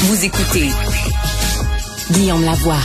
[0.00, 0.68] Vous écoutez
[2.12, 2.78] Guillaume Lavoie.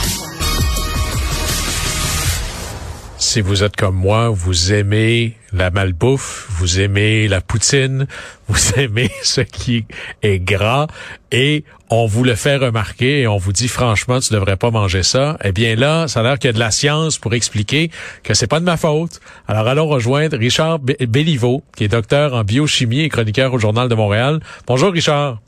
[3.18, 8.08] Si vous êtes comme moi, vous aimez la malbouffe, vous aimez la poutine,
[8.48, 9.86] vous aimez ce qui
[10.22, 10.88] est gras
[11.30, 15.04] et on vous le fait remarquer et on vous dit franchement tu devrais pas manger
[15.04, 15.38] ça.
[15.44, 17.92] Eh bien là, ça a l'air qu'il y a de la science pour expliquer
[18.24, 19.20] que c'est pas de ma faute.
[19.46, 23.94] Alors allons rejoindre Richard Béliveau, qui est docteur en biochimie et chroniqueur au Journal de
[23.94, 24.40] Montréal.
[24.66, 25.38] Bonjour Richard.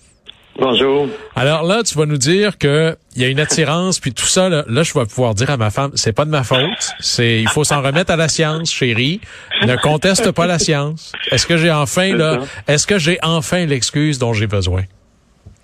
[0.59, 1.07] Bonjour.
[1.35, 4.49] Alors là, tu vas nous dire que il y a une attirance, puis tout ça.
[4.49, 6.95] Là, là, je vais pouvoir dire à ma femme, c'est pas de ma faute.
[6.99, 9.21] C'est, il faut s'en remettre à la science, chérie.
[9.67, 11.13] Ne conteste pas la science.
[11.31, 12.39] Est-ce que j'ai enfin là,
[12.69, 14.83] est-ce que j'ai enfin l'excuse dont j'ai besoin?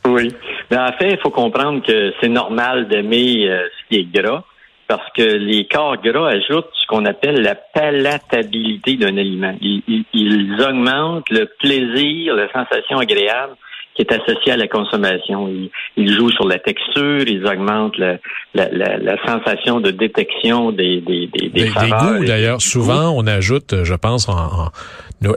[0.05, 0.34] Oui.
[0.70, 4.45] Mais en fait, il faut comprendre que c'est normal d'aimer euh, ce qui est gras
[4.88, 9.55] parce que les corps gras ajoutent ce qu'on appelle la palatabilité d'un aliment.
[9.62, 13.55] ils augmentent le plaisir, la sensation agréable
[13.95, 15.48] qui est associé à la consommation.
[15.96, 18.19] Ils, jouent sur la texture, ils augmentent la,
[18.55, 22.25] la, la, sensation de détection des des des, des, goûts.
[22.25, 24.70] D'ailleurs, souvent on ajoute, je pense, en,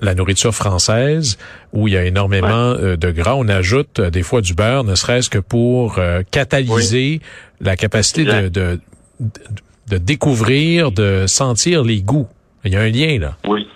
[0.01, 1.37] la nourriture française
[1.73, 4.83] où il y a énormément euh, de gras, on ajoute euh, des fois du beurre,
[4.83, 7.21] ne serait-ce que pour euh, catalyser
[7.61, 8.79] la capacité de, de,
[9.89, 12.27] de découvrir, de sentir les goûts.
[12.63, 13.37] Il y a un lien là.
[13.47, 13.67] Oui.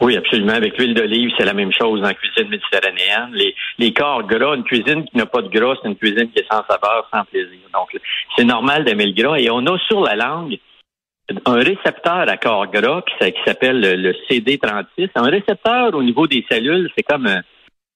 [0.00, 0.52] Oui, absolument.
[0.52, 3.30] Avec l'huile d'olive, c'est la même chose la cuisine méditerranéenne.
[3.32, 6.40] Les, les corps gras, une cuisine qui n'a pas de gras, c'est une cuisine qui
[6.40, 7.60] est sans saveur, sans plaisir.
[7.72, 7.96] Donc,
[8.36, 9.38] c'est normal d'aimer le gras.
[9.38, 10.58] Et on a sur la langue
[11.46, 15.10] un récepteur à corps gras qui, s'appelle le CD36.
[15.14, 17.28] Un récepteur au niveau des cellules, c'est comme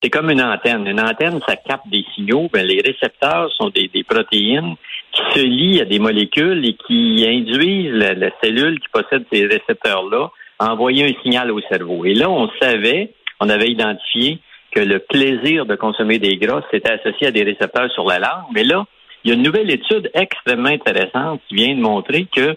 [0.00, 0.86] c'est comme une antenne.
[0.86, 2.48] Une antenne, ça capte des signaux.
[2.52, 4.76] Ben, les récepteurs sont des, protéines
[5.12, 10.30] qui se lient à des molécules et qui induisent la cellule qui possède ces récepteurs-là
[10.58, 12.04] envoyer un signal au cerveau.
[12.04, 14.40] Et là, on savait, on avait identifié
[14.72, 18.46] que le plaisir de consommer des gras c'était associé à des récepteurs sur la langue.
[18.52, 18.84] Mais là,
[19.24, 22.56] il y a une nouvelle étude extrêmement intéressante qui vient de montrer que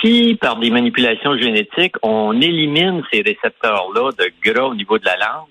[0.00, 5.16] si par des manipulations génétiques, on élimine ces récepteurs-là de gras au niveau de la
[5.16, 5.48] langue,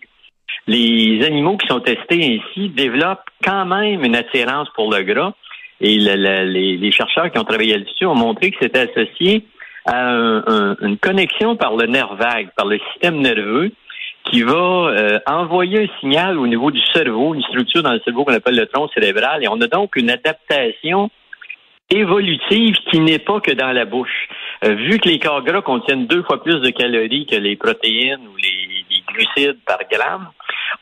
[0.68, 5.34] les animaux qui sont testés ainsi développent quand même une attirance pour le gras.
[5.80, 9.46] Et les, les, chercheurs qui ont travaillé là-dessus ont montré que c'était associé
[9.88, 10.12] à
[10.82, 13.72] une connexion par le nerf vague, par le système nerveux,
[14.26, 18.26] qui va euh, envoyer un signal au niveau du cerveau, une structure dans le cerveau
[18.26, 21.10] qu'on appelle le tronc cérébral, et on a donc une adaptation
[21.90, 24.28] évolutive qui n'est pas que dans la bouche.
[24.66, 28.28] Euh, vu que les corps gras contiennent deux fois plus de calories que les protéines
[28.28, 30.28] ou les, les glucides par gramme,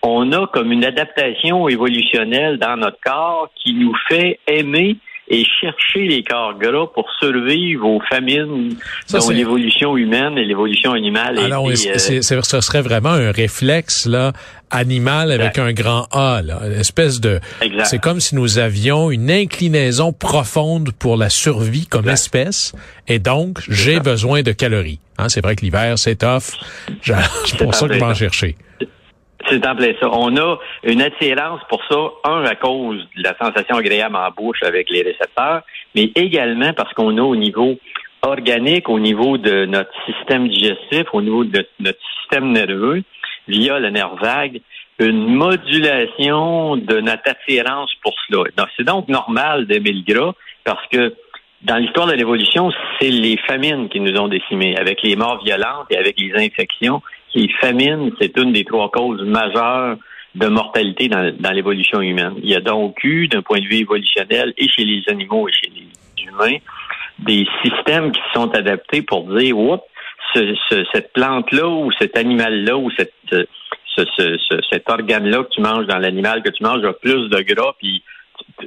[0.01, 6.07] on a comme une adaptation évolutionnelle dans notre corps qui nous fait aimer et chercher
[6.07, 8.75] les corps gras pour survivre aux famines
[9.11, 11.39] dont l'évolution humaine et l'évolution animale.
[11.39, 14.33] Alors, euh, ce serait vraiment un réflexe là
[14.71, 17.39] animal avec un grand A, là, une espèce de.
[17.83, 22.73] C'est comme si nous avions une inclinaison profonde pour la survie comme espèce,
[23.07, 24.99] et donc j'ai besoin de calories.
[25.17, 26.53] Hein, c'est vrai que l'hiver c'est tough.
[27.45, 28.55] C'est pour ça que je vais en chercher.
[29.49, 30.09] C'est en plein ça.
[30.11, 34.63] On a une attirance pour ça, un, à cause de la sensation agréable en bouche
[34.63, 35.61] avec les récepteurs,
[35.93, 37.77] mais également parce qu'on a au niveau
[38.23, 43.03] organique, au niveau de notre système digestif, au niveau de notre système nerveux,
[43.47, 44.61] via le nerf vague,
[44.99, 48.67] une modulation de notre attirance pour cela.
[48.77, 50.33] C'est donc normal d'aimer le gras
[50.63, 51.13] parce que
[51.61, 55.87] dans l'histoire de l'évolution, c'est les famines qui nous ont décimés, avec les morts violentes
[55.89, 57.01] et avec les infections
[57.35, 59.97] qui famine, c'est une des trois causes majeures
[60.35, 62.33] de mortalité dans, l'évolution humaine.
[62.41, 65.51] Il y a donc eu, d'un point de vue évolutionnel, et chez les animaux et
[65.51, 66.57] chez les humains,
[67.19, 69.83] des systèmes qui sont adaptés pour dire, oups,
[70.33, 73.13] cette plante-là ou cet animal-là ou cette,
[74.71, 78.03] cet organe-là que tu manges dans l'animal que tu manges a plus de gras, puis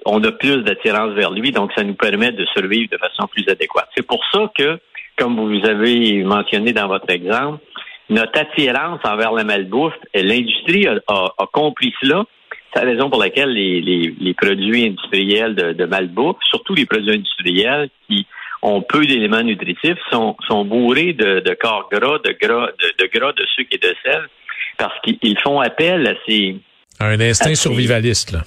[0.07, 3.47] on a plus d'attirance vers lui, donc ça nous permet de survivre de façon plus
[3.49, 3.89] adéquate.
[3.95, 4.79] C'est pour ça que,
[5.19, 7.63] comme vous avez mentionné dans votre exemple,
[8.11, 12.25] notre attirance envers la malbouffe, l'industrie a, compris cela.
[12.73, 18.27] C'est la raison pour laquelle les, produits industriels de, malbouffe, surtout les produits industriels qui
[18.63, 22.69] ont peu d'éléments nutritifs, sont, bourrés de, corps gras, de gras,
[22.99, 24.29] de, gras, de sucre et de sel,
[24.77, 26.57] parce qu'ils font appel à ces...
[27.01, 28.41] Un instinct survivaliste, là.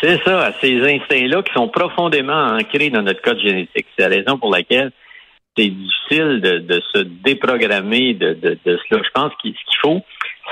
[0.00, 3.86] C'est ça, à ces instincts-là qui sont profondément ancrés dans notre code génétique.
[3.96, 4.92] C'est la raison pour laquelle
[5.56, 9.02] c'est difficile de, se déprogrammer de, de, cela.
[9.04, 10.00] Je pense que ce qu'il faut,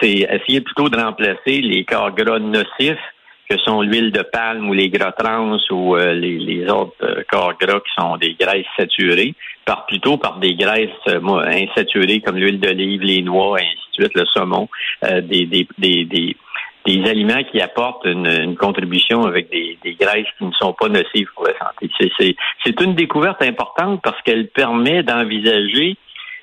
[0.01, 2.99] c'est essayer plutôt de remplacer les corps gras nocifs
[3.49, 7.55] que sont l'huile de palme ou les gras trans ou euh, les, autres euh, corps
[7.59, 12.61] gras qui sont des graisses saturées, par plutôt par des graisses euh, insaturées comme l'huile
[12.61, 14.69] d'olive, les noix, et ainsi de suite, le saumon,
[15.03, 16.37] des, des, des, des
[16.87, 21.55] aliments qui apportent une, contribution avec des, graisses qui ne sont pas nocives pour la
[21.59, 22.37] santé.
[22.65, 25.97] C'est une découverte importante parce qu'elle permet d'envisager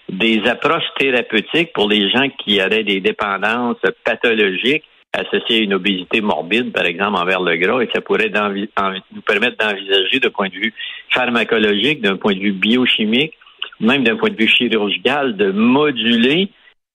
[0.09, 6.21] des approches thérapeutiques pour les gens qui auraient des dépendances pathologiques associées à une obésité
[6.21, 10.53] morbide, par exemple, envers le gras, et ça pourrait nous permettre d'envisager d'un point de
[10.53, 10.73] vue
[11.09, 13.33] pharmacologique, d'un point de vue biochimique,
[13.79, 16.49] même d'un point de vue chirurgical, de moduler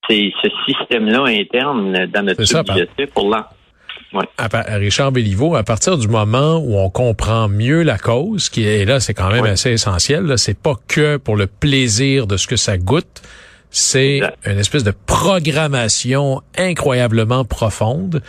[0.09, 3.45] ce système-là interne dans notre digestif pour l'an.
[4.69, 9.01] Richard Béliveau, à partir du moment où on comprend mieux la cause, qui est là,
[9.01, 10.35] c'est quand même assez essentiel.
[10.37, 13.23] C'est pas que pour le plaisir de ce que ça goûte,
[13.71, 18.23] c'est une espèce de programmation incroyablement profonde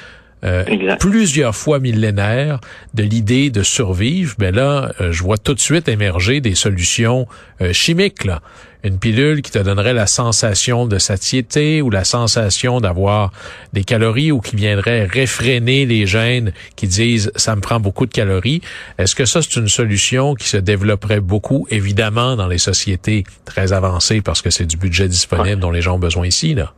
[0.43, 2.59] euh, plusieurs fois millénaire
[2.93, 7.27] de l'idée de survivre, ben là, euh, je vois tout de suite émerger des solutions
[7.61, 8.25] euh, chimiques.
[8.25, 8.41] Là.
[8.83, 13.31] Une pilule qui te donnerait la sensation de satiété ou la sensation d'avoir
[13.71, 18.11] des calories ou qui viendrait réfréner les gènes qui disent ça me prend beaucoup de
[18.11, 18.61] calories.
[18.97, 23.71] Est-ce que ça, c'est une solution qui se développerait beaucoup, évidemment, dans les sociétés très
[23.71, 26.73] avancées parce que c'est du budget disponible dont les gens ont besoin ici, là?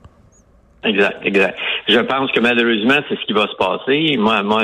[0.86, 1.60] Exact, exact.
[1.88, 4.18] Je pense que malheureusement, c'est ce qui va se passer.
[4.18, 4.64] Moi, moi,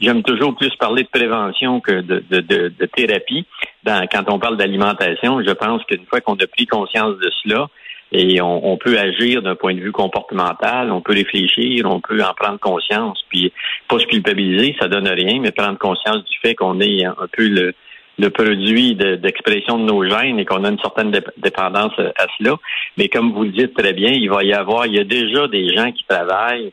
[0.00, 3.46] j'aime toujours plus parler de prévention que de, de, de, thérapie.
[3.84, 7.68] Dans, quand on parle d'alimentation, je pense qu'une fois qu'on a pris conscience de cela,
[8.12, 12.34] et on, peut agir d'un point de vue comportemental, on peut réfléchir, on peut en
[12.34, 13.52] prendre conscience, puis
[13.86, 17.46] pas se culpabiliser, ça donne rien, mais prendre conscience du fait qu'on est un peu
[17.46, 17.72] le,
[18.20, 22.56] le produit d'expression de, nos gènes et qu'on a une certaine dépendance à cela.
[22.96, 25.48] Mais comme vous le dites très bien, il va y avoir, il y a déjà
[25.48, 26.72] des gens qui travaillent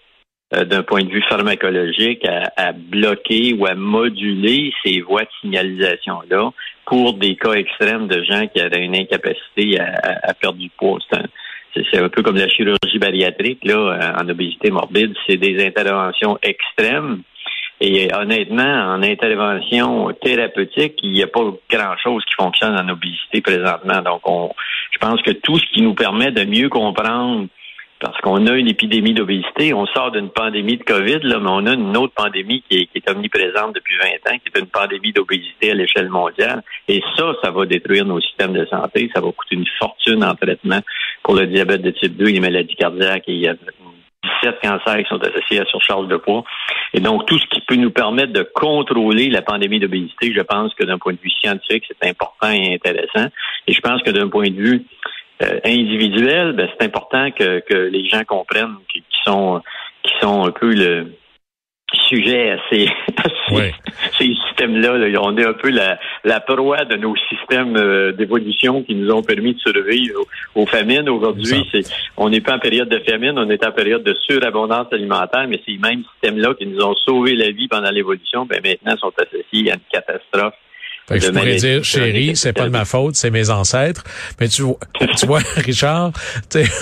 [0.56, 6.52] euh, d'un point de vue pharmacologique à, bloquer ou à moduler ces voies de signalisation-là
[6.86, 11.00] pour des cas extrêmes de gens qui auraient une incapacité à, perdre du poids.
[11.74, 15.14] C'est un, peu comme la chirurgie bariatrique là, en obésité morbide.
[15.28, 17.24] C'est des interventions extrêmes
[17.80, 24.02] et honnêtement, en intervention thérapeutique, il n'y a pas grand-chose qui fonctionne en obésité présentement.
[24.02, 24.52] Donc, on,
[24.92, 27.48] je pense que tout ce qui nous permet de mieux comprendre,
[28.00, 31.66] parce qu'on a une épidémie d'obésité, on sort d'une pandémie de COVID, là, mais on
[31.66, 34.68] a une autre pandémie qui est, qui est omniprésente depuis 20 ans, qui est une
[34.68, 36.64] pandémie d'obésité à l'échelle mondiale.
[36.88, 39.10] Et ça, ça va détruire nos systèmes de santé.
[39.14, 40.80] Ça va coûter une fortune en traitement
[41.24, 43.50] pour le diabète de type 2, les maladies cardiaques et
[44.42, 46.44] 17 cancers qui sont associés à surcharge de poids.
[46.94, 50.74] Et donc, tout ce qui peut nous permettre de contrôler la pandémie d'obésité, je pense
[50.74, 53.30] que d'un point de vue scientifique, c'est important et intéressant.
[53.68, 54.86] Et je pense que d'un point de vue
[55.44, 59.62] euh, individuel, ben, c'est important que, que les gens comprennent qui sont
[60.04, 61.14] qui sont un peu le
[62.08, 62.88] sujet ces,
[64.58, 65.20] systèmes-là.
[65.22, 69.22] On est un peu la, la proie de nos systèmes euh, d'évolution qui nous ont
[69.22, 70.22] permis de survivre
[70.56, 71.08] aux, famines.
[71.10, 71.84] Aujourd'hui, c'est,
[72.18, 75.62] on n'est pas en période de famine, on est en période de surabondance alimentaire, mais
[75.66, 79.72] ces mêmes systèmes-là qui nous ont sauvé la vie pendant l'évolution, ben maintenant sont associés
[79.72, 80.54] à une catastrophe
[81.08, 84.04] fait que je pourrais dire, chérie, c'est pas de ma faute, c'est mes ancêtres.
[84.42, 84.78] Mais tu vois,
[85.18, 86.12] tu vois, Richard,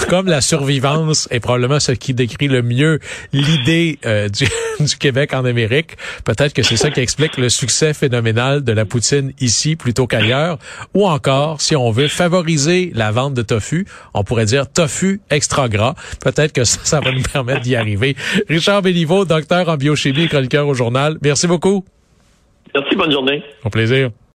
[0.09, 2.99] comme la survivance est probablement ce qui décrit le mieux
[3.33, 4.47] l'idée euh, du,
[4.79, 8.85] du, Québec en Amérique, peut-être que c'est ça qui explique le succès phénoménal de la
[8.85, 10.57] poutine ici plutôt qu'ailleurs.
[10.95, 13.85] Ou encore, si on veut favoriser la vente de tofu,
[14.15, 15.93] on pourrait dire tofu extra gras.
[16.19, 18.15] Peut-être que ça, ça va nous permettre d'y arriver.
[18.49, 21.19] Richard Béliveau, docteur en biochimie et chroniqueur au journal.
[21.21, 21.85] Merci beaucoup.
[22.73, 23.43] Merci, bonne journée.
[23.63, 24.11] Au plaisir.